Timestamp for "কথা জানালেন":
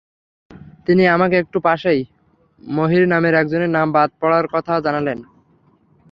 4.47-5.19